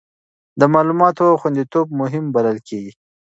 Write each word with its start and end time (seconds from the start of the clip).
د 0.59 0.61
معلوماتو 0.73 1.39
خوندیتوب 1.41 1.87
مهم 2.01 2.25
بلل 2.35 2.57
کېږي. 2.67 2.93